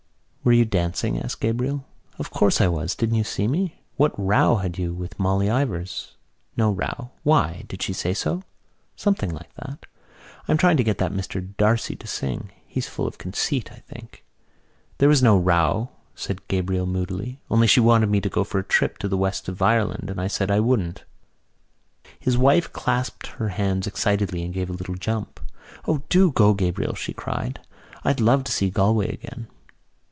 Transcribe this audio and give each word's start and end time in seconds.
"Were 0.43 0.51
you 0.53 0.65
dancing?" 0.65 1.19
asked 1.21 1.39
Gabriel. 1.39 1.85
"Of 2.17 2.31
course 2.31 2.59
I 2.61 2.67
was. 2.67 2.95
Didn't 2.95 3.13
you 3.13 3.23
see 3.23 3.47
me? 3.47 3.75
What 3.95 4.19
row 4.19 4.55
had 4.55 4.75
you 4.75 4.91
with 4.91 5.19
Molly 5.19 5.47
Ivors?" 5.51 6.15
"No 6.57 6.71
row. 6.71 7.11
Why? 7.21 7.63
Did 7.67 7.83
she 7.83 7.93
say 7.93 8.15
so?" 8.15 8.41
"Something 8.95 9.29
like 9.29 9.53
that. 9.57 9.85
I'm 10.47 10.57
trying 10.57 10.77
to 10.77 10.83
get 10.83 10.97
that 10.97 11.13
Mr 11.13 11.55
D'Arcy 11.57 11.95
to 11.95 12.07
sing. 12.07 12.49
He's 12.65 12.87
full 12.89 13.05
of 13.05 13.19
conceit, 13.19 13.71
I 13.71 13.83
think." 13.87 14.25
"There 14.97 15.07
was 15.07 15.21
no 15.21 15.37
row," 15.37 15.91
said 16.15 16.47
Gabriel 16.47 16.87
moodily, 16.87 17.39
"only 17.51 17.67
she 17.67 17.79
wanted 17.79 18.09
me 18.09 18.19
to 18.21 18.27
go 18.27 18.43
for 18.43 18.57
a 18.57 18.63
trip 18.63 18.97
to 18.97 19.07
the 19.07 19.17
west 19.17 19.47
of 19.47 19.61
Ireland 19.61 20.09
and 20.09 20.19
I 20.19 20.25
said 20.25 20.49
I 20.49 20.59
wouldn't." 20.59 21.03
His 22.19 22.35
wife 22.35 22.73
clasped 22.73 23.27
her 23.27 23.49
hands 23.49 23.85
excitedly 23.85 24.43
and 24.43 24.55
gave 24.55 24.71
a 24.71 24.73
little 24.73 24.95
jump. 24.95 25.39
"O, 25.87 26.01
do 26.09 26.31
go, 26.31 26.55
Gabriel," 26.55 26.95
she 26.95 27.13
cried. 27.13 27.59
"I'd 28.03 28.19
love 28.19 28.43
to 28.45 28.51
see 28.51 28.71
Galway 28.71 29.13
again." 29.13 29.45